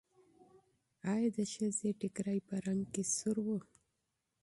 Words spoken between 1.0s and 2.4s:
ایا د ښځې چادر